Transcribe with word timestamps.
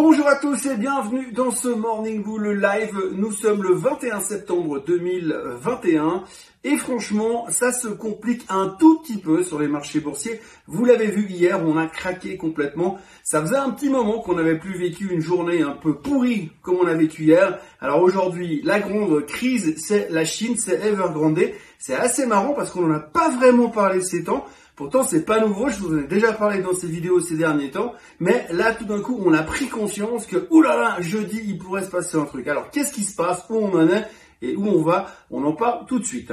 Bonjour 0.00 0.28
à 0.28 0.36
tous 0.36 0.64
et 0.66 0.76
bienvenue 0.76 1.32
dans 1.32 1.50
ce 1.50 1.66
Morning 1.66 2.22
Bull 2.22 2.50
Live. 2.60 2.96
Nous 3.14 3.32
sommes 3.32 3.64
le 3.64 3.74
21 3.74 4.20
septembre 4.20 4.80
2021 4.86 6.22
et 6.62 6.76
franchement, 6.76 7.46
ça 7.48 7.72
se 7.72 7.88
complique 7.88 8.46
un 8.48 8.76
tout 8.78 9.00
petit 9.00 9.16
peu 9.16 9.42
sur 9.42 9.58
les 9.58 9.66
marchés 9.66 9.98
boursiers. 9.98 10.40
Vous 10.68 10.84
l'avez 10.84 11.08
vu 11.08 11.26
hier, 11.28 11.60
on 11.66 11.76
a 11.76 11.88
craqué 11.88 12.36
complètement. 12.36 12.98
Ça 13.24 13.40
faisait 13.40 13.56
un 13.56 13.70
petit 13.70 13.90
moment 13.90 14.20
qu'on 14.20 14.36
n'avait 14.36 14.56
plus 14.56 14.78
vécu 14.78 15.12
une 15.12 15.20
journée 15.20 15.62
un 15.62 15.72
peu 15.72 15.96
pourrie 15.98 16.52
comme 16.62 16.76
on 16.76 16.86
a 16.86 16.94
vécu 16.94 17.24
hier. 17.24 17.58
Alors 17.80 18.00
aujourd'hui, 18.00 18.60
la 18.62 18.78
grande 18.78 19.26
crise, 19.26 19.74
c'est 19.78 20.10
la 20.10 20.24
Chine, 20.24 20.54
c'est 20.56 20.80
Evergrande. 20.80 21.40
C'est 21.80 21.96
assez 21.96 22.24
marrant 22.24 22.54
parce 22.54 22.70
qu'on 22.70 22.82
n'en 22.82 22.94
a 22.94 23.00
pas 23.00 23.30
vraiment 23.30 23.68
parlé 23.68 24.00
ces 24.00 24.22
temps. 24.22 24.46
Pourtant, 24.78 25.02
c'est 25.02 25.24
pas 25.24 25.40
nouveau, 25.40 25.68
je 25.70 25.80
vous 25.80 25.92
en 25.92 25.98
ai 25.98 26.06
déjà 26.06 26.32
parlé 26.32 26.62
dans 26.62 26.72
ces 26.72 26.86
vidéos 26.86 27.18
ces 27.18 27.34
derniers 27.36 27.72
temps, 27.72 27.94
mais 28.20 28.46
là, 28.52 28.72
tout 28.72 28.84
d'un 28.84 29.00
coup, 29.00 29.20
on 29.26 29.34
a 29.34 29.42
pris 29.42 29.66
conscience 29.66 30.24
que, 30.24 30.46
oulala, 30.50 31.00
jeudi, 31.00 31.42
il 31.48 31.58
pourrait 31.58 31.82
se 31.82 31.90
passer 31.90 32.16
un 32.16 32.26
truc. 32.26 32.46
Alors, 32.46 32.70
qu'est-ce 32.70 32.92
qui 32.92 33.02
se 33.02 33.16
passe, 33.16 33.44
où 33.50 33.56
on 33.56 33.74
en 33.74 33.88
est? 33.88 34.06
Et 34.40 34.54
où 34.54 34.64
on 34.68 34.80
va? 34.82 35.12
On 35.32 35.42
en 35.42 35.52
parle 35.52 35.84
tout 35.86 35.98
de 35.98 36.04
suite. 36.04 36.32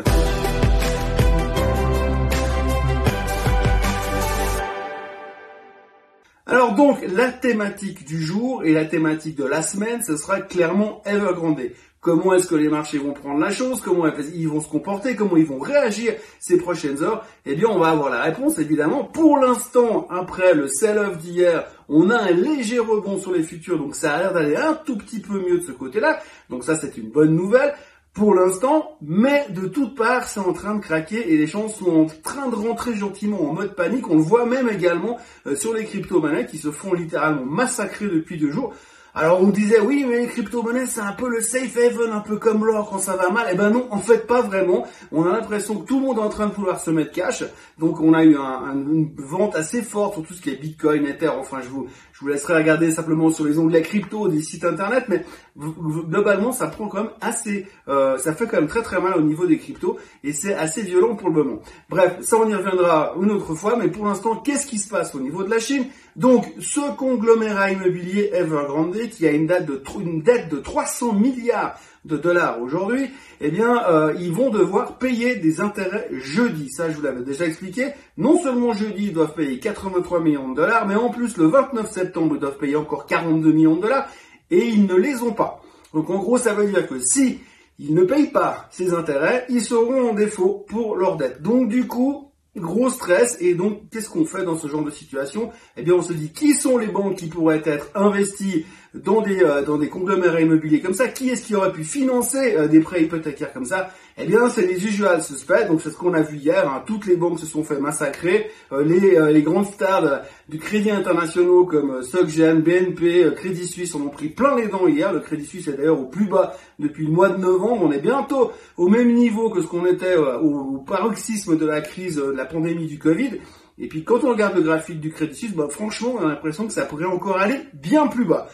Alors 6.45 6.75
donc, 6.75 7.03
la 7.12 7.30
thématique 7.31 8.05
du 8.05 8.22
jour 8.22 8.64
et 8.64 8.73
la 8.73 8.86
thématique 8.86 9.36
de 9.36 9.45
la 9.45 9.64
semaine, 9.64 10.03
ce 10.03 10.16
sera 10.17 10.41
clairement 10.41 11.02
Evergrande. 11.03 11.62
Comment 12.05 12.36
est-ce 12.36 12.45
que 12.45 12.54
les 12.54 12.70
marchés 12.70 13.00
vont 13.00 13.14
prendre 13.14 13.40
la 13.40 13.50
chose? 13.50 13.82
Comment 13.82 14.05
ils 14.32 14.48
vont 14.48 14.62
se 14.62 14.70
comporter? 14.70 15.16
Comment 15.16 15.38
ils 15.38 15.45
vont 15.48 15.58
réagir 15.58 16.14
ces 16.40 16.55
prochaines 16.55 17.02
heures? 17.02 17.26
Eh 17.48 17.55
bien, 17.55 17.68
on 17.68 17.80
va 17.80 17.88
avoir 17.88 18.12
la 18.12 18.22
réponse, 18.22 18.59
évidemment. 18.59 19.05
Pour 19.05 19.40
l'instant, 19.40 20.05
après 20.12 20.54
le 20.54 20.68
sell-off 20.68 21.18
d'hier, 21.18 21.66
on 21.90 22.12
a 22.12 22.18
un 22.18 22.30
léger 22.30 22.78
rebond 22.78 23.18
sur 23.18 23.34
les 23.34 23.41
futurs, 23.41 23.80
donc 23.80 23.95
ça 23.95 24.14
a 24.14 24.20
l'air 24.20 24.34
d'aller 24.34 24.55
un 24.55 24.76
tout 24.76 25.00
petit 25.00 25.20
peu 25.20 25.40
mieux 25.40 25.58
de 25.58 25.64
ce 25.66 25.72
côté-là. 25.72 26.20
Donc 26.52 26.64
ça, 26.64 26.76
c'est 26.76 26.95
une 26.95 27.09
bonne 27.09 27.36
nouvelle 27.36 27.73
pour 28.14 28.36
l'instant, 28.36 29.00
mais 29.02 29.48
de 29.50 29.67
toutes 29.67 29.95
parts, 29.95 30.26
c'est 30.26 30.39
en 30.39 30.53
train 30.53 30.76
de 30.76 30.81
craquer 30.81 31.33
et 31.33 31.38
les 31.38 31.48
gens 31.48 31.67
sont 31.70 32.03
en 32.03 32.06
train 32.06 32.50
de 32.50 32.56
rentrer 32.56 32.94
gentiment 32.94 33.50
en 33.50 33.53
mode 33.53 33.76
panique. 33.76 34.08
On 34.11 34.17
le 34.17 34.22
voit 34.22 34.45
même 34.45 34.70
également 34.70 35.17
euh, 35.48 35.56
sur 35.56 35.73
les 35.73 35.86
crypto-monnaies 35.86 36.45
qui 36.45 36.59
se 36.59 36.70
font 36.70 36.94
littéralement 36.94 37.45
massacrer 37.45 38.06
depuis 38.06 38.38
deux 38.38 38.52
jours. 38.52 38.76
Alors 39.17 39.41
on 39.41 39.47
disait 39.47 39.80
oui 39.80 40.05
mais 40.05 40.19
les 40.19 40.27
crypto-monnaies 40.27 40.88
c'est 40.88 40.99
un 40.99 41.13
peu 41.13 41.30
le 41.30 41.39
safe 41.39 41.77
haven, 41.77 42.11
un 42.11 42.19
peu 42.19 42.35
comme 42.35 42.66
l'or 42.66 42.89
quand 42.89 42.99
ça 42.99 43.16
va 43.16 43.30
mal. 43.30 43.47
Eh 43.49 43.55
ben 43.55 43.69
non, 43.69 43.88
en 43.89 43.99
fait 43.99 44.27
pas 44.27 44.41
vraiment. 44.41 44.85
On 45.13 45.23
a 45.23 45.31
l'impression 45.31 45.77
que 45.80 45.88
tout 45.88 46.02
le 46.02 46.05
monde 46.05 46.17
est 46.17 46.21
en 46.21 46.27
train 46.27 46.47
de 46.47 46.53
vouloir 46.53 46.81
se 46.81 46.91
mettre 46.91 47.13
cash. 47.13 47.45
Donc 47.80 48.02
on 48.02 48.13
a 48.13 48.25
eu 48.25 48.36
un, 48.36 48.73
une 48.73 49.16
vente 49.17 49.55
assez 49.55 49.81
forte 49.81 50.16
sur 50.16 50.23
tout 50.23 50.33
ce 50.33 50.41
qui 50.41 50.49
est 50.49 50.58
Bitcoin, 50.58 51.05
Ether. 51.05 51.30
Enfin 51.30 51.61
je 51.61 51.69
vous, 51.69 51.88
je 52.16 52.21
vous 52.21 52.27
laisserai 52.30 52.55
regarder 52.55 52.91
simplement 52.91 53.30
sur 53.30 53.44
les 53.44 53.59
onglets 53.59 53.81
crypto 53.81 54.30
des 54.30 54.41
sites 54.41 54.63
internet. 54.63 55.05
Mais 55.09 55.25
globalement 55.58 56.53
ça 56.53 56.67
prend 56.67 56.88
quand 56.88 57.03
même 57.03 57.11
assez, 57.19 57.67
euh, 57.89 58.17
ça 58.17 58.33
fait 58.33 58.47
quand 58.47 58.58
même 58.58 58.67
très 58.67 58.81
très 58.83 59.02
mal 59.02 59.17
au 59.17 59.21
niveau 59.21 59.45
des 59.45 59.58
cryptos 59.58 59.97
et 60.23 60.31
c'est 60.31 60.53
assez 60.53 60.81
violent 60.81 61.16
pour 61.16 61.30
le 61.30 61.43
moment. 61.43 61.61
Bref, 61.89 62.17
ça 62.21 62.38
on 62.38 62.47
y 62.47 62.55
reviendra 62.55 63.16
une 63.21 63.31
autre 63.31 63.53
fois. 63.53 63.75
Mais 63.75 63.89
pour 63.89 64.05
l'instant, 64.05 64.38
qu'est-ce 64.38 64.66
qui 64.66 64.77
se 64.77 64.88
passe 64.88 65.13
au 65.13 65.19
niveau 65.19 65.43
de 65.43 65.49
la 65.49 65.59
Chine? 65.59 65.88
Donc, 66.16 66.45
ce 66.59 66.95
conglomérat 66.95 67.71
immobilier 67.71 68.30
Evergrande, 68.33 68.95
qui 69.11 69.27
a 69.27 69.31
une, 69.31 69.47
date 69.47 69.66
de, 69.66 69.81
une 69.99 70.21
dette 70.21 70.47
de 70.47 70.58
300 70.58 71.11
milliards 71.13 71.77
de 72.06 72.17
dollars 72.17 72.61
aujourd'hui, 72.61 73.09
eh 73.42 73.52
bien, 73.52 73.84
euh, 73.89 74.14
ils 74.20 74.31
vont 74.31 74.50
devoir 74.50 74.98
payer 74.98 75.36
des 75.36 75.59
intérêts 75.59 76.08
jeudi. 76.11 76.70
Ça, 76.70 76.89
je 76.89 76.95
vous 76.95 77.02
l'avais 77.02 77.23
déjà 77.23 77.45
expliqué. 77.45 77.89
Non 78.17 78.42
seulement 78.42 78.73
jeudi, 78.73 79.08
ils 79.08 79.14
doivent 79.14 79.34
payer 79.34 79.59
83 79.59 80.22
millions 80.22 80.50
de 80.50 80.56
dollars, 80.56 80.88
mais 80.88 80.95
en 80.95 81.09
plus, 81.09 81.36
le 81.38 81.48
29 81.48 81.92
septembre, 81.92 82.36
ils 82.36 82.39
doivent 82.39 82.58
payer 82.58 82.76
encore 82.76 83.06
42 83.08 83.52
millions 83.52 83.76
de 83.76 83.81
dollars, 83.81 84.08
et 84.52 84.67
ils 84.67 84.86
ne 84.86 84.95
les 84.95 85.22
ont 85.23 85.33
pas. 85.33 85.61
Donc, 85.94 86.09
en 86.09 86.20
gros, 86.20 86.38
ça 86.38 86.53
veut 86.53 86.67
dire 86.67 86.88
que 86.88 87.00
si 87.00 87.39
ils 87.80 87.94
ne 87.94 88.03
payent 88.03 88.31
pas 88.31 88.67
ces 88.72 88.94
intérêts, 88.94 89.45
ils 89.50 89.61
seront 89.61 90.11
en 90.11 90.14
défaut 90.14 90.66
pour 90.70 90.95
leur 90.95 91.17
dette. 91.17 91.42
Donc, 91.42 91.67
du 91.67 91.87
coup, 91.87 92.32
Gros 92.55 92.89
stress 92.89 93.36
et 93.42 93.54
donc 93.54 93.89
qu'est-ce 93.92 94.10
qu'on 94.10 94.23
fait 94.23 94.45
dans 94.45 94.58
ce 94.58 94.67
genre 94.67 94.83
de 94.83 94.89
situation? 94.89 95.52
Eh 95.76 95.83
bien 95.83 95.93
on 95.93 96.02
se 96.02 96.14
dit 96.14 96.32
qui 96.32 96.54
sont 96.54 96.77
les 96.77 96.87
banques 96.87 97.17
qui 97.17 97.27
pourraient 97.27 97.61
être 97.66 97.89
investies 97.95 98.66
dans 99.04 99.22
des 99.22 99.44
euh, 99.44 99.64
dans 99.64 99.78
des 99.78 99.89
conglomérats 99.89 100.42
immobiliers 100.42 100.80
comme 100.80 100.94
ça 100.94 101.08
Qui 101.08 101.30
est-ce 101.30 101.45
qui 101.45 101.56
aurait 101.56 101.72
pu 101.72 101.83
financer 101.83 102.56
euh, 102.56 102.67
des 102.67 102.80
prêts 102.80 103.04
hypothécaires 103.04 103.52
comme 103.52 103.66
ça? 103.66 103.89
Eh 104.17 104.26
bien 104.26 104.48
c'est 104.50 104.66
les 104.66 104.86
usual 104.86 105.22
suspects, 105.22 105.67
donc 105.67 105.82
c'est 105.82 105.89
ce 105.89 105.98
qu'on 105.98 106.14
a 106.14 106.22
vu 106.22 106.38
hier, 106.38 106.70
hein. 106.70 106.83
toutes 106.86 107.05
les 107.05 107.17
banques 107.17 107.39
se 107.39 107.45
sont 107.45 107.64
fait 107.64 107.80
massacrer, 107.80 108.50
euh, 108.72 108.84
les, 108.84 109.34
les 109.34 109.42
grandes 109.42 109.66
stars 109.66 110.22
du 110.48 110.58
crédit 110.58 110.92
international 110.92 111.66
comme 111.70 112.02
SocGen, 112.02 112.61
BNP, 112.61 113.34
Crédit 113.36 113.67
Suisse 113.67 113.94
en 113.94 114.02
ont 114.02 114.10
pris 114.10 114.30
plein 114.30 114.55
les 114.55 114.67
dents 114.67 114.88
hier, 114.88 115.11
le 115.11 115.20
Crédit 115.20 115.45
Suisse 115.45 115.67
est 115.67 115.73
d'ailleurs 115.73 116.00
au 116.00 116.05
plus 116.05 116.28
bas 116.28 116.55
depuis 116.80 117.05
le 117.05 117.11
mois 117.11 117.28
de 117.30 117.38
novembre, 117.38 117.84
on 117.84 117.92
est 117.92 118.00
bientôt 118.00 118.52
au 118.78 118.88
même 118.88 119.14
niveau 119.14 119.50
que 119.50 119.61
ce 119.61 119.67
qu'on 119.67 119.86
était 119.86 120.16
au, 120.16 120.78
paroxysme 120.88 121.58
de 121.58 121.66
la 121.66 121.82
crise 121.82 122.16
de 122.16 122.32
la 122.32 122.45
pandémie 122.45 122.88
du 122.88 123.00
Covid. 123.00 123.39
Et 123.78 123.88
puis 123.89 124.05
quand 124.05 124.23
on 124.23 124.30
regarde 124.30 124.55
le 124.55 124.61
graphique 124.61 125.02
du 125.02 125.11
Crédit 125.11 125.36
Suisse, 125.36 125.55
bah, 125.55 125.67
franchement, 125.70 126.16
on 126.17 126.26
a 126.26 126.30
l'impression 126.30 126.66
que 126.67 126.72
ça 126.72 126.86
pourrait 126.86 127.05
encore 127.05 127.38
aller 127.38 127.60
bien 127.73 128.07
plus 128.07 128.24
bas. 128.24 128.48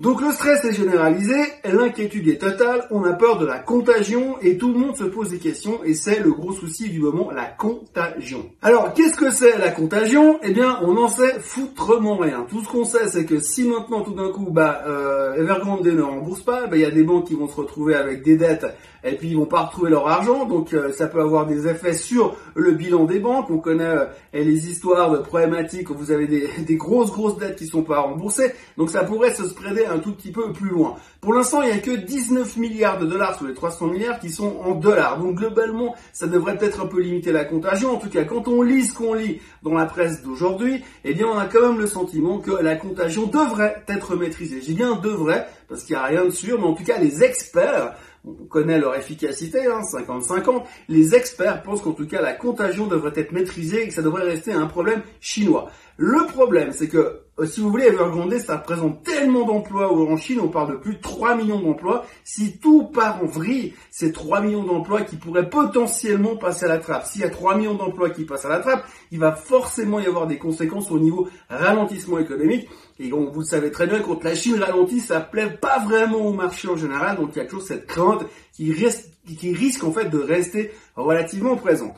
Donc 0.00 0.22
le 0.22 0.32
stress 0.32 0.64
est 0.64 0.72
généralisé, 0.72 1.36
l'inquiétude 1.62 2.26
est 2.28 2.40
totale, 2.40 2.86
on 2.90 3.04
a 3.04 3.12
peur 3.12 3.36
de 3.36 3.44
la 3.44 3.58
contagion 3.58 4.38
et 4.40 4.56
tout 4.56 4.72
le 4.72 4.78
monde 4.78 4.96
se 4.96 5.04
pose 5.04 5.28
des 5.28 5.38
questions 5.38 5.84
et 5.84 5.92
c'est 5.92 6.20
le 6.20 6.32
gros 6.32 6.52
souci 6.52 6.88
du 6.88 7.00
moment, 7.00 7.30
la 7.30 7.44
contagion. 7.44 8.46
Alors 8.62 8.94
qu'est-ce 8.94 9.18
que 9.18 9.30
c'est 9.30 9.58
la 9.58 9.68
contagion? 9.68 10.40
Eh 10.42 10.52
bien 10.52 10.78
on 10.80 10.96
en 10.96 11.08
sait 11.08 11.38
foutrement 11.40 12.16
rien. 12.16 12.46
Tout 12.48 12.64
ce 12.64 12.68
qu'on 12.70 12.86
sait 12.86 13.08
c'est 13.08 13.26
que 13.26 13.40
si 13.40 13.64
maintenant 13.64 14.00
tout 14.00 14.14
d'un 14.14 14.30
coup 14.30 14.50
bah, 14.50 14.84
euh, 14.86 15.34
Evergrande 15.34 15.84
ne 15.86 16.00
rembourse 16.00 16.40
pas, 16.40 16.66
bah, 16.66 16.78
il 16.78 16.82
y 16.82 16.86
a 16.86 16.90
des 16.90 17.04
banques 17.04 17.26
qui 17.26 17.34
vont 17.34 17.46
se 17.46 17.56
retrouver 17.56 17.94
avec 17.94 18.22
des 18.22 18.38
dettes 18.38 18.64
et 19.04 19.16
puis 19.16 19.28
ils 19.28 19.36
vont 19.36 19.46
pas 19.46 19.62
retrouver 19.62 19.90
leur 19.90 20.06
argent, 20.08 20.44
donc 20.44 20.74
euh, 20.74 20.92
ça 20.92 21.06
peut 21.06 21.20
avoir 21.20 21.46
des 21.46 21.66
effets 21.66 21.94
sur 21.94 22.36
le 22.54 22.72
bilan 22.72 23.04
des 23.04 23.18
banques. 23.18 23.50
On 23.50 23.58
connaît 23.58 23.84
euh, 23.84 24.06
les 24.32 24.68
histoires 24.68 25.10
de 25.10 25.18
problématiques 25.18 25.90
où 25.90 25.94
vous 25.94 26.10
avez 26.10 26.26
des, 26.26 26.48
des, 26.66 26.76
grosses 26.76 27.10
grosses 27.10 27.38
dettes 27.38 27.56
qui 27.56 27.66
sont 27.66 27.82
pas 27.82 28.00
remboursées, 28.00 28.52
donc 28.76 28.90
ça 28.90 29.04
pourrait 29.04 29.34
se 29.34 29.46
spreader 29.48 29.84
un 29.90 29.98
tout 29.98 30.12
petit 30.12 30.32
peu 30.32 30.52
plus 30.52 30.70
loin. 30.70 30.96
Pour 31.20 31.34
l'instant, 31.34 31.62
il 31.62 31.66
n'y 31.66 31.72
a 31.72 31.78
que 31.78 31.90
19 31.90 32.56
milliards 32.56 32.98
de 32.98 33.06
dollars 33.06 33.36
sur 33.36 33.46
les 33.46 33.54
300 33.54 33.88
milliards 33.88 34.18
qui 34.20 34.30
sont 34.30 34.56
en 34.64 34.74
dollars, 34.74 35.18
donc 35.18 35.36
globalement, 35.36 35.94
ça 36.12 36.26
devrait 36.26 36.56
peut-être 36.56 36.80
un 36.80 36.86
peu 36.86 37.00
limiter 37.00 37.32
la 37.32 37.44
contagion. 37.44 37.92
En 37.92 37.98
tout 37.98 38.08
cas, 38.08 38.24
quand 38.24 38.48
on 38.48 38.62
lit 38.62 38.86
ce 38.86 38.94
qu'on 38.94 39.14
lit 39.14 39.40
dans 39.62 39.74
la 39.74 39.86
presse 39.86 40.22
d'aujourd'hui, 40.22 40.82
eh 41.04 41.14
bien, 41.14 41.26
on 41.26 41.38
a 41.38 41.46
quand 41.46 41.60
même 41.60 41.78
le 41.78 41.86
sentiment 41.86 42.38
que 42.38 42.52
la 42.52 42.76
contagion 42.76 43.26
devrait 43.26 43.84
être 43.88 44.16
maîtrisée. 44.16 44.60
J'ai 44.62 44.74
bien 44.74 44.96
devrait 44.96 45.46
parce 45.68 45.84
qu'il 45.84 45.94
n'y 45.94 46.02
a 46.02 46.04
rien 46.04 46.24
de 46.24 46.30
sûr, 46.30 46.58
mais 46.58 46.66
en 46.66 46.74
tout 46.74 46.84
cas, 46.84 46.98
les 46.98 47.22
experts 47.22 47.94
on 48.24 48.44
connaît 48.46 48.78
leur 48.78 48.94
efficacité, 48.96 49.66
hein, 49.66 49.80
50-50. 49.80 50.64
Les 50.88 51.14
experts 51.14 51.62
pensent 51.62 51.80
qu'en 51.80 51.92
tout 51.92 52.06
cas 52.06 52.20
la 52.20 52.34
contagion 52.34 52.86
devrait 52.86 53.12
être 53.16 53.32
maîtrisée 53.32 53.84
et 53.84 53.88
que 53.88 53.94
ça 53.94 54.02
devrait 54.02 54.24
rester 54.24 54.52
un 54.52 54.66
problème 54.66 55.02
chinois. 55.20 55.70
Le 56.02 56.26
problème, 56.28 56.72
c'est 56.72 56.88
que 56.88 57.20
euh, 57.38 57.44
si 57.44 57.60
vous 57.60 57.68
voulez, 57.68 57.84
Evergrande, 57.84 58.32
ça 58.38 58.56
représente 58.56 59.02
tellement 59.02 59.44
d'emplois 59.44 59.92
en 59.92 60.16
Chine, 60.16 60.40
on 60.40 60.48
parle 60.48 60.70
de 60.70 60.76
plus 60.78 60.94
de 60.94 61.00
3 61.02 61.36
millions 61.36 61.60
d'emplois. 61.60 62.06
Si 62.24 62.56
tout 62.56 62.84
part 62.84 63.22
en 63.22 63.26
vrille, 63.26 63.74
c'est 63.90 64.10
3 64.10 64.40
millions 64.40 64.64
d'emplois 64.64 65.02
qui 65.02 65.16
pourraient 65.16 65.50
potentiellement 65.50 66.36
passer 66.36 66.64
à 66.64 66.68
la 66.68 66.78
trappe. 66.78 67.04
S'il 67.04 67.20
y 67.20 67.24
a 67.24 67.28
3 67.28 67.54
millions 67.58 67.74
d'emplois 67.74 68.08
qui 68.08 68.24
passent 68.24 68.46
à 68.46 68.48
la 68.48 68.60
trappe, 68.60 68.82
il 69.10 69.18
va 69.18 69.32
forcément 69.32 70.00
y 70.00 70.06
avoir 70.06 70.26
des 70.26 70.38
conséquences 70.38 70.90
au 70.90 70.98
niveau 70.98 71.28
ralentissement 71.50 72.18
économique. 72.18 72.66
Et 72.98 73.10
vous 73.10 73.40
le 73.40 73.44
savez 73.44 73.70
très 73.70 73.86
bien, 73.86 74.00
quand 74.00 74.24
la 74.24 74.34
Chine 74.34 74.58
ralentit, 74.58 75.00
ça 75.00 75.20
plaît 75.20 75.50
pas 75.50 75.80
vraiment 75.80 76.24
au 76.26 76.32
marché 76.32 76.66
en 76.66 76.76
général. 76.76 77.18
Donc, 77.18 77.32
il 77.36 77.40
y 77.40 77.42
a 77.42 77.44
toujours 77.44 77.66
cette 77.66 77.86
crainte 77.86 78.24
qui 78.54 78.72
risque 78.72 79.84
en 79.84 79.92
fait 79.92 80.08
de 80.08 80.18
rester 80.18 80.72
relativement 80.96 81.56
présente. 81.56 81.96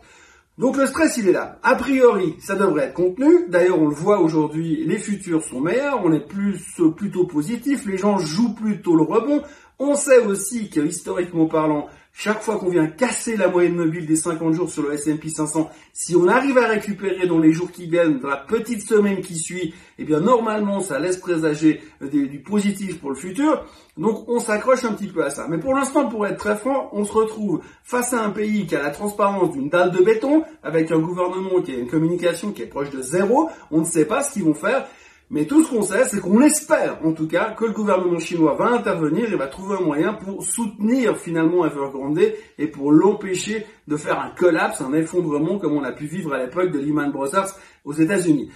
Donc 0.58 0.76
le 0.76 0.86
stress, 0.86 1.16
il 1.16 1.28
est 1.28 1.32
là. 1.32 1.58
A 1.62 1.74
priori, 1.74 2.34
ça 2.38 2.54
devrait 2.54 2.84
être 2.84 2.94
contenu. 2.94 3.48
D'ailleurs, 3.48 3.80
on 3.80 3.88
le 3.88 3.94
voit 3.94 4.20
aujourd'hui, 4.20 4.84
les 4.86 4.98
futurs 4.98 5.42
sont 5.42 5.60
meilleurs, 5.60 6.04
on 6.04 6.12
est 6.12 6.26
plus 6.26 6.60
plutôt 6.96 7.26
positif, 7.26 7.86
les 7.86 7.96
gens 7.96 8.18
jouent 8.18 8.54
plutôt 8.54 8.94
le 8.94 9.02
rebond. 9.02 9.42
On 9.78 9.96
sait 9.96 10.18
aussi 10.18 10.68
que 10.68 10.80
historiquement 10.80 11.46
parlant, 11.46 11.88
chaque 12.12 12.42
fois 12.42 12.58
qu'on 12.58 12.68
vient 12.68 12.86
casser 12.86 13.36
la 13.36 13.48
moyenne 13.48 13.74
mobile 13.74 14.06
des 14.06 14.16
50 14.16 14.52
jours 14.52 14.70
sur 14.70 14.82
le 14.82 14.92
S&P 14.92 15.28
500, 15.28 15.70
si 15.92 16.14
on 16.14 16.28
arrive 16.28 16.58
à 16.58 16.66
récupérer 16.66 17.26
dans 17.26 17.38
les 17.38 17.52
jours 17.52 17.72
qui 17.72 17.86
viennent, 17.86 18.20
dans 18.20 18.28
la 18.28 18.36
petite 18.36 18.86
semaine 18.86 19.22
qui 19.22 19.36
suit, 19.38 19.74
eh 19.98 20.04
bien 20.04 20.20
normalement 20.20 20.80
ça 20.80 20.98
laisse 20.98 21.16
présager 21.16 21.80
du 22.00 22.40
positif 22.40 23.00
pour 23.00 23.10
le 23.10 23.16
futur. 23.16 23.64
Donc 23.96 24.28
on 24.28 24.40
s'accroche 24.40 24.84
un 24.84 24.92
petit 24.92 25.06
peu 25.06 25.24
à 25.24 25.30
ça. 25.30 25.46
Mais 25.48 25.58
pour 25.58 25.74
l'instant, 25.74 26.08
pour 26.08 26.26
être 26.26 26.38
très 26.38 26.56
franc, 26.56 26.90
on 26.92 27.04
se 27.04 27.12
retrouve 27.12 27.62
face 27.82 28.12
à 28.12 28.22
un 28.22 28.30
pays 28.30 28.66
qui 28.66 28.76
a 28.76 28.82
la 28.82 28.90
transparence 28.90 29.52
d'une 29.52 29.68
dalle 29.68 29.90
de 29.90 30.02
béton, 30.02 30.44
avec 30.62 30.92
un 30.92 30.98
gouvernement 30.98 31.60
qui 31.62 31.72
a 31.72 31.78
une 31.78 31.88
communication 31.88 32.52
qui 32.52 32.62
est 32.62 32.66
proche 32.66 32.90
de 32.90 33.02
zéro. 33.02 33.48
On 33.70 33.80
ne 33.80 33.84
sait 33.84 34.04
pas 34.04 34.22
ce 34.22 34.32
qu'ils 34.32 34.44
vont 34.44 34.54
faire. 34.54 34.86
Mais 35.32 35.46
tout 35.46 35.64
ce 35.64 35.70
qu'on 35.70 35.80
sait, 35.80 36.04
c'est 36.04 36.20
qu'on 36.20 36.42
espère, 36.42 36.98
en 37.02 37.12
tout 37.12 37.26
cas, 37.26 37.52
que 37.52 37.64
le 37.64 37.72
gouvernement 37.72 38.18
chinois 38.18 38.54
va 38.54 38.66
intervenir 38.66 39.32
et 39.32 39.36
va 39.36 39.46
trouver 39.46 39.76
un 39.80 39.82
moyen 39.82 40.12
pour 40.12 40.44
soutenir 40.44 41.16
finalement 41.16 41.64
Evergrande 41.64 42.20
et 42.58 42.66
pour 42.66 42.92
l'empêcher 42.92 43.64
de 43.88 43.96
faire 43.96 44.20
un 44.20 44.28
collapse, 44.28 44.82
un 44.82 44.92
effondrement 44.92 45.58
comme 45.58 45.72
on 45.72 45.84
a 45.84 45.92
pu 45.92 46.04
vivre 46.04 46.34
à 46.34 46.38
l'époque 46.38 46.70
de 46.70 46.78
Lehman 46.78 47.10
Brothers 47.10 47.48
aux 47.86 47.94
États-Unis. 47.94 48.50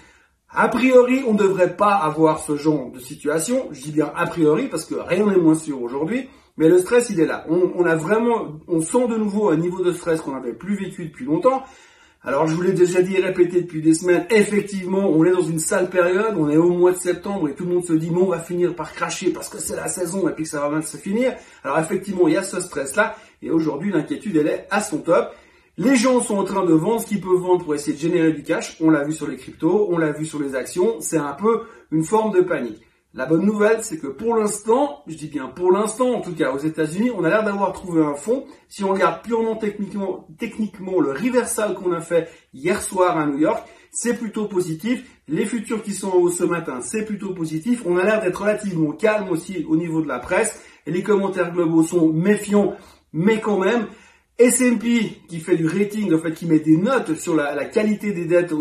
A 0.51 0.69
priori, 0.69 1.25
on 1.27 1.33
ne 1.33 1.39
devrait 1.39 1.77
pas 1.77 1.95
avoir 1.95 2.41
ce 2.41 2.57
genre 2.57 2.93
de 2.93 2.99
situation. 2.99 3.69
Je 3.73 3.81
dis 3.81 3.93
bien 3.93 4.13
a 4.15 4.27
priori 4.27 4.69
parce 4.69 4.85
que 4.85 4.97
rien 4.97 5.25
n'est 5.25 5.39
moins 5.39 5.55
sûr 5.55 5.81
aujourd'hui. 5.81 6.29
Mais 6.59 6.69
le 6.69 6.79
stress, 6.79 7.09
il 7.09 7.21
est 7.21 7.27
là. 7.27 7.47
On, 7.49 7.85
a 7.87 7.95
vraiment, 7.97 8.61
on 8.69 8.83
sent 8.83 9.09
de 9.09 9.17
nouveau 9.17 9.49
un 9.49 9.57
niveau 9.57 9.83
de 9.83 9.93
stress 9.93 10.21
qu'on 10.21 10.33
n'avait 10.33 10.55
plus 10.55 10.77
vécu 10.77 11.07
depuis 11.07 11.25
longtemps. 11.25 11.63
Alors, 12.27 12.49
je 12.49 12.57
vous 12.57 12.63
l'ai 12.63 12.73
déjà 12.73 13.03
dit 13.03 13.15
et 13.15 13.21
répété 13.21 13.61
depuis 13.61 13.81
des 13.81 13.95
semaines. 13.95 14.27
Effectivement, 14.31 15.09
on 15.09 15.25
est 15.25 15.31
dans 15.31 15.45
une 15.45 15.61
sale 15.61 15.89
période. 15.89 16.35
On 16.37 16.51
est 16.51 16.57
au 16.57 16.71
mois 16.71 16.91
de 16.91 16.97
septembre 16.97 17.49
et 17.49 17.55
tout 17.55 17.65
le 17.65 17.75
monde 17.75 17.85
se 17.85 17.93
dit, 17.93 18.11
bon, 18.11 18.23
on 18.25 18.31
va 18.31 18.41
finir 18.41 18.75
par 18.75 18.93
cracher 18.93 19.31
parce 19.31 19.49
que 19.49 19.59
c'est 19.59 19.77
la 19.77 19.87
saison 19.87 20.29
et 20.29 20.33
puis 20.33 20.43
que 20.43 20.51
ça 20.51 20.59
va 20.59 20.71
bien 20.71 20.83
se 20.83 20.97
finir. 20.97 21.37
Alors, 21.63 21.79
effectivement, 21.79 22.27
il 22.27 22.35
y 22.35 22.37
a 22.37 22.43
ce 22.43 22.61
stress-là. 22.61 23.15
Et 23.43 23.53
aujourd'hui, 23.53 23.93
l'inquiétude, 23.93 24.35
elle 24.39 24.49
est 24.49 24.67
à 24.73 24.81
son 24.81 24.99
top. 24.99 25.31
Les 25.79 25.95
gens 25.95 26.21
sont 26.21 26.39
en 26.39 26.45
train 26.45 26.65
de 26.65 26.73
vendre 26.73 27.01
ce 27.01 27.07
qu'ils 27.07 27.21
peuvent 27.21 27.39
vendre 27.39 27.63
pour 27.63 27.77
essayer 27.77 27.93
de 27.93 28.01
générer 28.01 28.33
du 28.33 28.43
cash. 28.43 28.77
On 28.81 28.91
l'a 28.91 29.05
vu 29.05 29.13
sur 29.13 29.29
les 29.29 29.37
cryptos, 29.37 29.87
on 29.89 29.97
l'a 29.97 30.11
vu 30.11 30.27
sur 30.27 30.41
les 30.41 30.57
actions. 30.57 30.97
C'est 30.99 31.19
un 31.19 31.35
peu 31.35 31.63
une 31.93 32.03
forme 32.03 32.35
de 32.35 32.41
panique. 32.41 32.83
La 33.15 33.25
bonne 33.25 33.47
nouvelle, 33.47 33.83
c'est 33.83 33.99
que 33.99 34.09
pour 34.09 34.37
l'instant, 34.37 35.03
je 35.07 35.17
dis 35.17 35.29
bien 35.29 35.47
pour 35.47 35.73
l'instant, 35.73 36.11
en 36.11 36.21
tout 36.21 36.35
cas 36.35 36.53
aux 36.53 36.59
États-Unis, 36.59 37.11
on 37.17 37.25
a 37.25 37.31
l'air 37.31 37.45
d'avoir 37.45 37.73
trouvé 37.73 38.03
un 38.03 38.15
fond. 38.15 38.45
Si 38.69 38.85
on 38.85 38.91
regarde 38.91 39.23
purement 39.23 39.57
techniquement, 39.57 40.27
techniquement 40.39 41.01
le 41.01 41.13
reversal 41.13 41.75
qu'on 41.75 41.93
a 41.93 42.03
fait 42.03 42.29
hier 42.53 42.83
soir 42.83 43.17
à 43.17 43.27
New 43.27 43.39
York, 43.39 43.67
c'est 43.91 44.19
plutôt 44.19 44.47
positif. 44.47 45.03
Les 45.29 45.47
futurs 45.47 45.83
qui 45.83 45.93
sont 45.93 46.11
en 46.11 46.17
haut 46.17 46.31
ce 46.31 46.45
matin, 46.45 46.81
c'est 46.83 47.07
plutôt 47.07 47.33
positif. 47.33 47.83
On 47.87 47.97
a 47.97 48.05
l'air 48.05 48.21
d'être 48.21 48.43
relativement 48.43 48.93
calme 48.93 49.31
aussi 49.31 49.65
au 49.67 49.77
niveau 49.77 50.03
de 50.03 50.09
la 50.09 50.19
presse. 50.19 50.63
Les 50.87 51.03
commentaires 51.03 51.53
globaux 51.53 51.85
sont 51.85 52.13
méfiants, 52.13 52.75
mais 53.15 53.41
quand 53.41 53.59
même. 53.59 53.87
S&P 54.39 55.23
qui 55.29 55.41
fait 55.41 55.57
du 55.57 55.67
rating, 55.67 56.13
en 56.13 56.19
fait, 56.19 56.33
qui 56.33 56.45
met 56.45 56.59
des 56.59 56.77
notes 56.77 57.15
sur 57.15 57.35
la, 57.35 57.65
qualité 57.65 58.13
des 58.13 58.27
dettes 58.27 58.53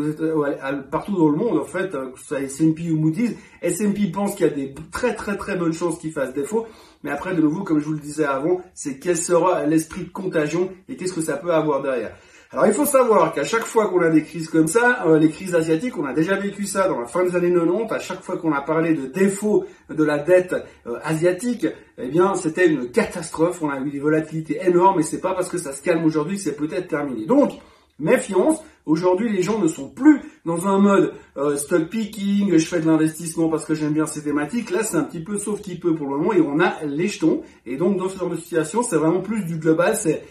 partout 0.90 1.18
dans 1.18 1.28
le 1.28 1.36
monde, 1.36 1.58
en 1.58 1.66
fait, 1.66 1.94
euh, 1.94 2.12
que 2.12 2.20
ce 2.20 2.28
soit 2.28 2.42
S&P 2.42 2.92
ou 2.92 2.98
Moody's, 2.98 3.32
S&P 3.62 4.08
pense 4.08 4.36
qu'il 4.36 4.48
y 4.48 4.50
a 4.50 4.54
des 4.54 4.74
très 4.92 5.16
très 5.16 5.36
très 5.36 5.58
bonnes 5.58 5.74
chances 5.74 6.00
qu'il 6.00 6.14
fasse 6.14 6.34
défaut, 6.34 6.66
mais 7.04 7.12
après, 7.12 7.36
de 7.36 7.42
nouveau, 7.42 7.64
comme 7.64 7.80
je 7.80 7.86
vous 7.86 7.94
le 7.94 8.00
disais 8.00 8.24
avant, 8.24 8.62
c'est 8.74 9.00
quel 9.00 9.18
sera 9.18 9.66
l'esprit 9.66 10.04
de 10.04 10.10
contagion 10.10 10.72
et 10.88 10.96
qu'est-ce 10.96 11.14
que 11.14 11.22
ça 11.22 11.36
peut 11.36 11.54
avoir 11.54 11.82
derrière. 11.82 12.16
Alors 12.56 12.68
il 12.68 12.74
faut 12.74 12.86
savoir 12.86 13.34
qu'à 13.34 13.44
chaque 13.44 13.66
fois 13.66 13.90
qu'on 13.90 14.00
a 14.00 14.10
des 14.10 14.24
crises 14.24 14.48
comme 14.48 14.68
ça, 14.68 15.04
euh, 15.06 15.20
les 15.20 15.30
crises 15.30 15.54
asiatiques, 15.54 15.98
on 15.98 16.06
a 16.06 16.14
déjà 16.14 16.38
vécu 16.38 16.66
ça 16.66 16.88
dans 16.88 17.02
la 17.02 17.06
fin 17.06 17.26
des 17.26 17.36
années 17.36 17.52
90, 17.52 17.92
à 17.92 18.00
chaque 18.00 18.22
fois 18.22 18.38
qu'on 18.38 18.54
a 18.54 18.62
parlé 18.62 18.94
de 18.94 19.08
défaut 19.08 19.66
de 19.90 20.02
la 20.06 20.20
dette 20.20 20.56
euh, 20.88 20.98
asiatique, 21.04 21.68
eh 21.98 22.08
bien 22.08 22.34
c'était 22.36 22.68
une 22.68 22.92
catastrophe, 22.92 23.62
on 23.62 23.70
a 23.70 23.78
eu 23.82 23.90
des 23.92 24.00
volatilités 24.00 24.58
énormes 24.66 25.02
et 25.02 25.04
c'est 25.04 25.20
pas 25.20 25.34
parce 25.34 25.50
que 25.50 25.58
ça 25.58 25.74
se 25.74 25.82
calme 25.82 26.06
aujourd'hui 26.06 26.38
que 26.38 26.44
c'est 26.44 26.56
peut-être 26.56 26.88
terminé. 26.88 27.26
Donc, 27.26 27.52
méfiance, 28.00 28.64
aujourd'hui 28.86 29.30
les 29.36 29.42
gens 29.42 29.60
ne 29.60 29.68
sont 29.68 29.90
plus 29.90 30.22
dans 30.46 30.66
un 30.66 30.80
mode 30.80 31.12
euh, 31.36 31.58
stock 31.58 31.90
picking, 31.90 32.58
je 32.58 32.66
fais 32.66 32.80
de 32.80 32.88
l'investissement 32.88 33.50
parce 33.50 33.66
que 33.66 33.76
j'aime 33.76 33.92
bien 33.92 34.06
ces 34.06 34.24
thématiques, 34.24 34.72
là 34.72 34.82
c'est 34.86 34.96
un 34.96 35.04
petit 35.04 35.22
peu 35.22 35.38
sauf 35.38 35.60
qui 35.60 35.78
peu 35.78 35.94
pour 35.94 36.08
le 36.08 36.20
moment 36.20 36.32
et 36.32 36.40
on 36.40 36.62
a 36.62 36.86
les 36.86 37.10
jetons. 37.10 37.42
Et 37.66 37.76
donc 37.76 37.98
dans 37.98 38.08
ce 38.08 38.18
genre 38.18 38.30
de 38.30 38.38
situation 38.38 38.82
c'est 38.82 38.96
vraiment 38.96 39.20
plus 39.20 39.44
du 39.44 39.58
global, 39.58 39.98
c'est 39.98 40.24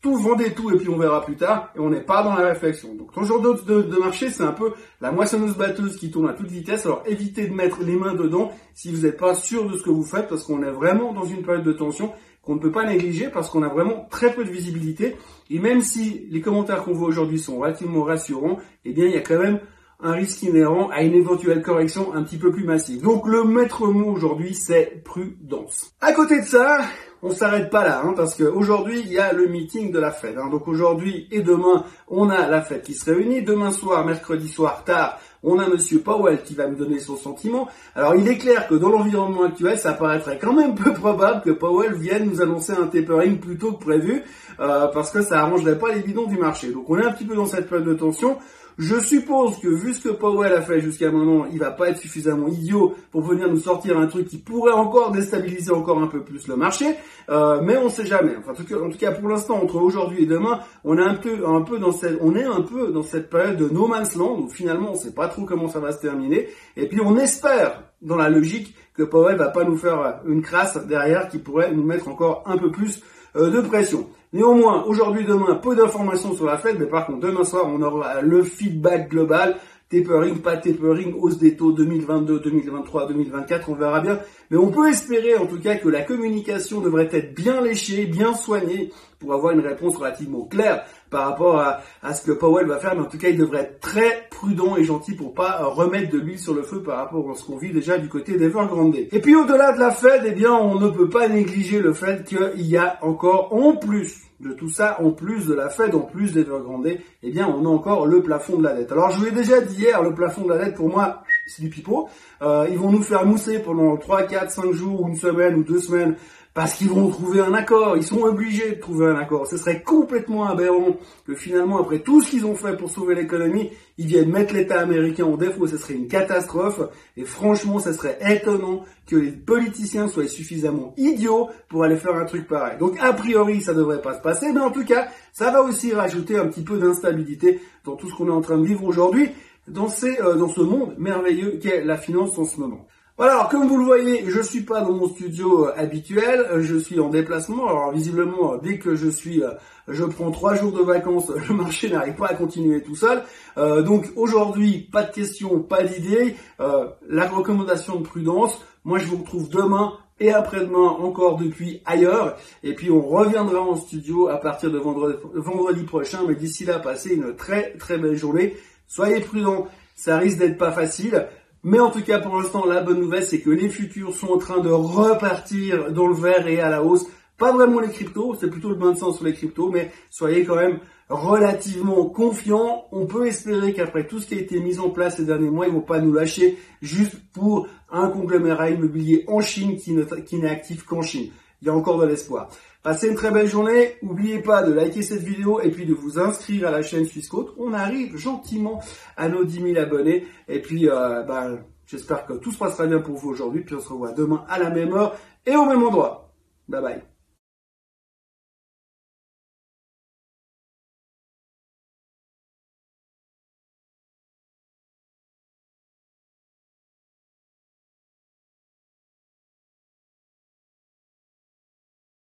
tout 0.00 0.16
vendez 0.16 0.52
tout 0.52 0.70
et 0.70 0.76
puis 0.76 0.88
on 0.88 0.96
verra 0.96 1.24
plus 1.24 1.36
tard 1.36 1.70
et 1.76 1.80
on 1.80 1.90
n'est 1.90 2.00
pas 2.00 2.22
dans 2.22 2.34
la 2.34 2.48
réflexion. 2.48 2.94
Donc 2.94 3.12
ton 3.12 3.24
jour 3.24 3.40
de, 3.40 3.82
de, 3.82 3.98
marché 3.98 4.30
c'est 4.30 4.44
un 4.44 4.52
peu 4.52 4.72
la 5.00 5.10
moissonneuse 5.10 5.56
batteuse 5.56 5.96
qui 5.96 6.10
tourne 6.10 6.28
à 6.28 6.34
toute 6.34 6.48
vitesse. 6.48 6.86
Alors 6.86 7.02
évitez 7.06 7.48
de 7.48 7.54
mettre 7.54 7.82
les 7.82 7.96
mains 7.96 8.14
dedans 8.14 8.52
si 8.74 8.92
vous 8.92 9.02
n'êtes 9.02 9.16
pas 9.16 9.34
sûr 9.34 9.68
de 9.68 9.76
ce 9.76 9.82
que 9.82 9.90
vous 9.90 10.04
faites 10.04 10.28
parce 10.28 10.44
qu'on 10.44 10.62
est 10.62 10.70
vraiment 10.70 11.12
dans 11.12 11.24
une 11.24 11.42
période 11.42 11.64
de 11.64 11.72
tension 11.72 12.12
qu'on 12.42 12.54
ne 12.54 12.60
peut 12.60 12.72
pas 12.72 12.84
négliger 12.84 13.28
parce 13.28 13.50
qu'on 13.50 13.62
a 13.62 13.68
vraiment 13.68 14.06
très 14.10 14.32
peu 14.32 14.44
de 14.44 14.50
visibilité 14.50 15.16
et 15.50 15.58
même 15.58 15.82
si 15.82 16.26
les 16.30 16.40
commentaires 16.40 16.84
qu'on 16.84 16.92
voit 16.92 17.08
aujourd'hui 17.08 17.38
sont 17.38 17.58
relativement 17.58 18.04
rassurants, 18.04 18.58
eh 18.84 18.92
bien 18.92 19.06
il 19.06 19.12
y 19.12 19.16
a 19.16 19.20
quand 19.20 19.38
même 19.38 19.58
un 20.00 20.12
risque 20.12 20.42
inhérent 20.42 20.88
à 20.90 21.02
une 21.02 21.14
éventuelle 21.14 21.62
correction 21.62 22.14
un 22.14 22.22
petit 22.22 22.38
peu 22.38 22.52
plus 22.52 22.64
massive. 22.64 23.02
Donc 23.02 23.26
le 23.26 23.44
maître 23.44 23.86
mot 23.88 24.12
aujourd'hui, 24.12 24.54
c'est 24.54 25.02
prudence. 25.04 25.92
À 26.00 26.12
côté 26.12 26.40
de 26.40 26.46
ça, 26.46 26.82
on 27.22 27.30
s'arrête 27.30 27.70
pas 27.70 27.84
là, 27.84 28.02
hein, 28.04 28.14
parce 28.16 28.34
qu'aujourd'hui, 28.34 29.00
il 29.00 29.12
y 29.12 29.18
a 29.18 29.32
le 29.32 29.46
meeting 29.46 29.90
de 29.90 29.98
la 29.98 30.10
Fed. 30.10 30.36
Hein. 30.38 30.48
Donc 30.50 30.68
aujourd'hui 30.68 31.26
et 31.30 31.40
demain, 31.40 31.84
on 32.08 32.30
a 32.30 32.46
la 32.46 32.62
Fed 32.62 32.82
qui 32.82 32.94
se 32.94 33.10
réunit. 33.10 33.42
Demain 33.42 33.72
soir, 33.72 34.04
mercredi 34.04 34.48
soir, 34.48 34.84
tard, 34.84 35.18
on 35.42 35.58
a 35.58 35.68
Monsieur 35.68 36.00
Powell 36.00 36.42
qui 36.42 36.54
va 36.54 36.66
me 36.68 36.76
donner 36.76 36.98
son 37.00 37.16
sentiment. 37.16 37.68
Alors 37.94 38.14
il 38.14 38.28
est 38.28 38.38
clair 38.38 38.68
que 38.68 38.74
dans 38.74 38.88
l'environnement 38.88 39.44
actuel, 39.44 39.78
ça 39.78 39.92
paraîtrait 39.92 40.38
quand 40.38 40.52
même 40.52 40.74
peu 40.74 40.92
probable 40.92 41.42
que 41.42 41.50
Powell 41.50 41.94
vienne 41.94 42.26
nous 42.26 42.40
annoncer 42.40 42.72
un 42.72 42.86
tapering 42.86 43.38
plus 43.38 43.58
tôt 43.58 43.72
que 43.72 43.84
prévu, 43.84 44.22
euh, 44.60 44.88
parce 44.88 45.10
que 45.10 45.22
ça 45.22 45.40
arrangerait 45.40 45.78
pas 45.78 45.92
les 45.92 46.00
bidons 46.00 46.26
du 46.26 46.38
marché. 46.38 46.70
Donc 46.70 46.88
on 46.88 46.98
est 46.98 47.04
un 47.04 47.12
petit 47.12 47.24
peu 47.24 47.34
dans 47.34 47.46
cette 47.46 47.68
période 47.68 47.88
de 47.88 47.94
tension. 47.94 48.38
Je 48.78 49.00
suppose 49.00 49.58
que 49.58 49.66
vu 49.66 49.92
ce 49.92 50.02
que 50.02 50.08
Powell 50.10 50.52
a 50.52 50.62
fait 50.62 50.80
jusqu'à 50.80 51.10
maintenant, 51.10 51.46
il 51.50 51.58
va 51.58 51.72
pas 51.72 51.90
être 51.90 51.98
suffisamment 51.98 52.46
idiot 52.46 52.94
pour 53.10 53.22
venir 53.22 53.48
nous 53.48 53.58
sortir 53.58 53.98
un 53.98 54.06
truc 54.06 54.28
qui 54.28 54.38
pourrait 54.38 54.72
encore 54.72 55.10
déstabiliser 55.10 55.72
encore 55.72 56.00
un 56.00 56.06
peu 56.06 56.22
plus 56.22 56.46
le 56.46 56.54
marché, 56.54 56.94
euh, 57.28 57.60
mais 57.60 57.76
on 57.76 57.88
sait 57.88 58.06
jamais. 58.06 58.36
En 58.36 58.54
tout 58.54 58.98
cas, 58.98 59.10
pour 59.10 59.28
l'instant, 59.28 59.60
entre 59.60 59.82
aujourd'hui 59.82 60.22
et 60.22 60.26
demain, 60.26 60.60
on 60.84 60.96
est 60.96 61.02
un 61.02 61.16
peu, 61.16 61.78
dans 61.80 61.90
cette, 61.90 62.18
on 62.20 62.36
est 62.36 62.44
un 62.44 62.60
peu 62.60 62.92
dans 62.92 63.02
cette 63.02 63.30
période 63.30 63.56
de 63.56 63.68
no 63.68 63.88
man's 63.88 64.14
land 64.14 64.38
où 64.42 64.48
finalement, 64.48 64.92
on 64.92 64.94
sait 64.94 65.12
pas 65.12 65.26
trop 65.26 65.44
comment 65.44 65.66
ça 65.66 65.80
va 65.80 65.90
se 65.90 66.00
terminer. 66.00 66.46
Et 66.76 66.86
puis, 66.86 67.00
on 67.04 67.18
espère, 67.18 67.82
dans 68.00 68.16
la 68.16 68.28
logique, 68.28 68.76
que 68.94 69.02
Powell 69.02 69.38
va 69.38 69.48
pas 69.48 69.64
nous 69.64 69.76
faire 69.76 70.20
une 70.24 70.40
crasse 70.42 70.78
derrière 70.86 71.28
qui 71.28 71.38
pourrait 71.38 71.72
nous 71.72 71.84
mettre 71.84 72.06
encore 72.06 72.44
un 72.46 72.56
peu 72.56 72.70
plus 72.70 73.02
euh, 73.34 73.50
de 73.50 73.60
pression. 73.60 74.08
Néanmoins, 74.32 74.84
aujourd'hui, 74.84 75.24
demain, 75.24 75.54
peu 75.54 75.74
d'informations 75.74 76.34
sur 76.34 76.44
la 76.44 76.58
Fed, 76.58 76.78
mais 76.78 76.86
par 76.86 77.06
contre, 77.06 77.20
demain 77.20 77.44
soir, 77.44 77.64
on 77.66 77.80
aura 77.80 78.20
le 78.20 78.42
feedback 78.42 79.08
global. 79.08 79.56
Tapering, 79.90 80.42
pas 80.42 80.58
tapering, 80.58 81.14
hausse 81.18 81.38
des 81.38 81.56
taux 81.56 81.72
2022, 81.72 82.40
2023, 82.40 83.08
2024, 83.08 83.70
on 83.70 83.74
verra 83.74 84.00
bien. 84.00 84.20
Mais 84.50 84.58
on 84.58 84.70
peut 84.70 84.90
espérer 84.90 85.34
en 85.36 85.46
tout 85.46 85.58
cas 85.58 85.76
que 85.76 85.88
la 85.88 86.02
communication 86.02 86.82
devrait 86.82 87.08
être 87.10 87.34
bien 87.34 87.62
léchée, 87.62 88.04
bien 88.04 88.34
soignée 88.34 88.92
pour 89.18 89.32
avoir 89.32 89.54
une 89.54 89.60
réponse 89.60 89.96
relativement 89.96 90.44
claire 90.44 90.84
par 91.08 91.26
rapport 91.26 91.58
à, 91.58 92.12
ce 92.12 92.22
que 92.22 92.32
Powell 92.32 92.66
va 92.66 92.78
faire. 92.78 92.96
Mais 92.96 93.00
en 93.00 93.06
tout 93.06 93.16
cas, 93.16 93.30
il 93.30 93.38
devrait 93.38 93.60
être 93.60 93.80
très 93.80 94.28
prudent 94.30 94.76
et 94.76 94.84
gentil 94.84 95.14
pour 95.14 95.32
pas 95.32 95.64
remettre 95.64 96.10
de 96.12 96.18
l'huile 96.18 96.38
sur 96.38 96.52
le 96.52 96.64
feu 96.64 96.82
par 96.82 96.98
rapport 96.98 97.30
à 97.30 97.34
ce 97.34 97.44
qu'on 97.44 97.56
vit 97.56 97.72
déjà 97.72 97.96
du 97.96 98.10
côté 98.10 98.36
d'Evergrande. 98.36 98.94
Et 98.94 99.20
puis 99.20 99.36
au-delà 99.36 99.72
de 99.72 99.78
la 99.78 99.90
Fed, 99.90 100.22
eh 100.26 100.32
bien, 100.32 100.52
on 100.52 100.78
ne 100.78 100.90
peut 100.90 101.08
pas 101.08 101.28
négliger 101.28 101.80
le 101.80 101.94
fait 101.94 102.24
qu'il 102.24 102.66
y 102.66 102.76
a 102.76 102.98
encore 103.00 103.54
en 103.54 103.74
plus 103.74 104.27
de 104.40 104.52
tout 104.52 104.68
ça, 104.68 105.00
en 105.02 105.10
plus 105.10 105.46
de 105.46 105.54
la 105.54 105.68
Fed, 105.68 105.94
en 105.94 106.00
plus 106.00 106.32
d'Evergrande, 106.32 106.86
eh 107.22 107.30
bien, 107.30 107.48
on 107.48 107.64
a 107.64 107.68
encore 107.68 108.06
le 108.06 108.22
plafond 108.22 108.58
de 108.58 108.64
la 108.64 108.74
dette. 108.74 108.92
Alors, 108.92 109.10
je 109.10 109.18
vous 109.18 109.24
l'ai 109.24 109.32
déjà 109.32 109.60
dit 109.60 109.76
hier, 109.76 110.02
le 110.02 110.14
plafond 110.14 110.44
de 110.44 110.50
la 110.50 110.64
dette, 110.64 110.76
pour 110.76 110.88
moi, 110.88 111.22
c'est 111.48 111.62
du 111.62 111.70
pipeau. 111.70 112.08
Euh, 112.42 112.66
ils 112.70 112.78
vont 112.78 112.92
nous 112.92 113.02
faire 113.02 113.26
mousser 113.26 113.58
pendant 113.58 113.96
3, 113.96 114.24
4, 114.24 114.50
5 114.50 114.72
jours, 114.72 115.02
ou 115.02 115.08
une 115.08 115.16
semaine, 115.16 115.56
ou 115.56 115.64
deux 115.64 115.80
semaines, 115.80 116.16
parce 116.58 116.74
qu'ils 116.74 116.88
vont 116.88 117.08
trouver 117.08 117.40
un 117.40 117.54
accord, 117.54 117.96
ils 117.96 118.02
sont 118.02 118.22
obligés 118.22 118.70
de 118.70 118.80
trouver 118.80 119.06
un 119.06 119.14
accord. 119.14 119.46
Ce 119.46 119.56
serait 119.56 119.80
complètement 119.80 120.44
aberrant 120.44 120.96
que 121.24 121.36
finalement, 121.36 121.78
après 121.78 122.00
tout 122.00 122.20
ce 122.20 122.30
qu'ils 122.30 122.46
ont 122.46 122.56
fait 122.56 122.76
pour 122.76 122.90
sauver 122.90 123.14
l'économie, 123.14 123.70
ils 123.96 124.06
viennent 124.06 124.32
mettre 124.32 124.54
l'État 124.54 124.80
américain 124.80 125.24
en 125.24 125.36
défaut. 125.36 125.68
Ce 125.68 125.76
serait 125.76 125.94
une 125.94 126.08
catastrophe. 126.08 126.80
Et 127.16 127.24
franchement, 127.24 127.78
ce 127.78 127.92
serait 127.92 128.18
étonnant 128.28 128.84
que 129.06 129.14
les 129.14 129.30
politiciens 129.30 130.08
soient 130.08 130.26
suffisamment 130.26 130.94
idiots 130.96 131.48
pour 131.68 131.84
aller 131.84 131.96
faire 131.96 132.16
un 132.16 132.24
truc 132.24 132.48
pareil. 132.48 132.76
Donc, 132.78 132.96
a 133.00 133.12
priori, 133.12 133.60
ça 133.60 133.72
devrait 133.72 134.02
pas 134.02 134.14
se 134.14 134.20
passer. 134.20 134.52
Mais 134.52 134.60
en 134.60 134.72
tout 134.72 134.84
cas, 134.84 135.06
ça 135.32 135.52
va 135.52 135.62
aussi 135.62 135.94
rajouter 135.94 136.36
un 136.36 136.48
petit 136.48 136.64
peu 136.64 136.78
d'instabilité 136.78 137.60
dans 137.84 137.94
tout 137.94 138.08
ce 138.10 138.16
qu'on 138.16 138.26
est 138.26 138.32
en 138.32 138.40
train 138.40 138.58
de 138.58 138.66
vivre 138.66 138.82
aujourd'hui 138.84 139.30
dans, 139.70 139.88
euh, 140.04 140.34
dans 140.34 140.48
ce 140.48 140.60
monde 140.60 140.94
merveilleux 140.98 141.58
qu'est 141.62 141.84
la 141.84 141.96
finance 141.96 142.38
en 142.38 142.44
ce 142.44 142.60
moment. 142.60 142.86
Voilà, 143.18 143.32
alors 143.32 143.48
comme 143.48 143.66
vous 143.66 143.78
le 143.78 143.84
voyez, 143.84 144.24
je 144.28 144.40
suis 144.40 144.60
pas 144.60 144.80
dans 144.80 144.92
mon 144.92 145.08
studio 145.08 145.66
euh, 145.66 145.72
habituel, 145.76 146.46
euh, 146.52 146.62
je 146.62 146.76
suis 146.76 147.00
en 147.00 147.08
déplacement. 147.08 147.68
Alors 147.68 147.90
visiblement, 147.90 148.52
euh, 148.54 148.58
dès 148.62 148.78
que 148.78 148.94
je 148.94 149.08
suis, 149.08 149.42
je 149.88 150.04
prends 150.04 150.30
trois 150.30 150.54
jours 150.54 150.70
de 150.70 150.82
vacances, 150.82 151.28
le 151.48 151.52
marché 151.52 151.90
n'arrive 151.90 152.14
pas 152.14 152.28
à 152.28 152.34
continuer 152.34 152.80
tout 152.80 152.94
seul. 152.94 153.24
donc 153.56 154.12
aujourd'hui, 154.14 154.88
pas 154.92 155.02
de 155.02 155.10
questions, 155.10 155.58
pas 155.58 155.82
d'idées. 155.82 156.36
la 156.60 157.26
recommandation 157.26 157.96
de 157.96 158.04
prudence. 158.04 158.64
Moi, 158.84 159.00
je 159.00 159.06
vous 159.06 159.16
retrouve 159.16 159.48
demain 159.48 159.94
et 160.20 160.30
après-demain 160.30 160.86
encore 161.00 161.38
depuis 161.38 161.82
ailleurs. 161.86 162.36
Et 162.62 162.74
puis 162.74 162.88
on 162.90 163.00
reviendra 163.00 163.60
en 163.60 163.74
studio 163.74 164.28
à 164.28 164.36
partir 164.36 164.70
de 164.70 164.78
vendredi 164.78 165.82
prochain. 165.82 166.20
Mais 166.28 166.36
d'ici 166.36 166.64
là, 166.66 166.78
passez 166.78 167.14
une 167.14 167.34
très 167.34 167.76
très 167.78 167.98
belle 167.98 168.16
journée. 168.16 168.54
Soyez 168.88 169.20
prudents, 169.20 169.68
ça 169.94 170.16
risque 170.16 170.38
d'être 170.38 170.58
pas 170.58 170.72
facile. 170.72 171.28
Mais 171.62 171.78
en 171.78 171.90
tout 171.90 172.02
cas, 172.02 172.18
pour 172.18 172.36
l'instant, 172.40 172.64
la 172.64 172.80
bonne 172.80 173.00
nouvelle, 173.00 173.24
c'est 173.24 173.40
que 173.40 173.50
les 173.50 173.68
futurs 173.68 174.14
sont 174.14 174.28
en 174.28 174.38
train 174.38 174.60
de 174.60 174.70
repartir 174.70 175.92
dans 175.92 176.06
le 176.06 176.14
vert 176.14 176.48
et 176.48 176.60
à 176.60 176.70
la 176.70 176.82
hausse. 176.82 177.06
Pas 177.36 177.52
vraiment 177.52 177.80
les 177.80 177.90
cryptos, 177.90 178.36
c'est 178.40 178.48
plutôt 178.48 178.70
le 178.70 178.74
bon 178.74 178.96
sens 178.96 179.16
sur 179.16 179.24
les 179.24 179.34
cryptos, 179.34 179.70
mais 179.70 179.92
soyez 180.10 180.44
quand 180.44 180.56
même 180.56 180.80
relativement 181.08 182.06
confiants. 182.06 182.86
On 182.90 183.06
peut 183.06 183.26
espérer 183.26 183.74
qu'après 183.74 184.06
tout 184.06 184.18
ce 184.18 184.26
qui 184.26 184.34
a 184.34 184.38
été 184.38 184.58
mis 184.58 184.78
en 184.78 184.90
place 184.90 185.16
ces 185.16 185.24
derniers 185.24 185.50
mois, 185.50 185.66
ils 185.66 185.72
vont 185.72 185.80
pas 185.80 186.00
nous 186.00 186.12
lâcher 186.12 186.58
juste 186.80 187.16
pour 187.32 187.68
un 187.90 188.08
conglomérat 188.08 188.70
immobilier 188.70 189.24
en 189.28 189.40
Chine 189.40 189.76
qui 189.76 189.92
n'est 189.92 190.48
actif 190.48 190.84
qu'en 190.84 191.02
Chine. 191.02 191.30
Il 191.60 191.66
y 191.66 191.70
a 191.70 191.74
encore 191.74 191.98
de 191.98 192.06
l'espoir. 192.06 192.48
Passez 192.88 193.08
une 193.08 193.16
très 193.16 193.30
belle 193.30 193.46
journée. 193.46 193.96
N'oubliez 194.02 194.38
pas 194.38 194.62
de 194.62 194.72
liker 194.72 195.02
cette 195.02 195.20
vidéo 195.20 195.60
et 195.60 195.70
puis 195.70 195.84
de 195.84 195.92
vous 195.92 196.18
inscrire 196.18 196.68
à 196.68 196.70
la 196.70 196.80
chaîne 196.80 197.04
Suisse 197.04 197.28
On 197.58 197.74
arrive 197.74 198.16
gentiment 198.16 198.80
à 199.14 199.28
nos 199.28 199.44
10 199.44 199.60
000 199.74 199.76
abonnés. 199.76 200.26
Et 200.48 200.62
puis, 200.62 200.88
euh, 200.88 201.22
bah, 201.22 201.50
j'espère 201.84 202.24
que 202.24 202.32
tout 202.32 202.50
se 202.50 202.56
passera 202.56 202.86
bien 202.86 203.00
pour 203.00 203.16
vous 203.16 203.28
aujourd'hui. 203.28 203.60
Puis 203.60 203.74
on 203.74 203.80
se 203.80 203.90
revoit 203.90 204.12
demain 204.12 204.42
à 204.48 204.58
la 204.58 204.70
même 204.70 204.94
heure 204.94 205.18
et 205.44 205.54
au 205.54 205.66
même 205.66 205.82
endroit. 205.82 206.32
Bye 206.66 206.80
bye. 206.80 207.17